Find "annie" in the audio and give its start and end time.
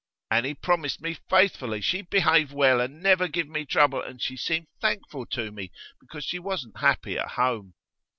0.31-0.55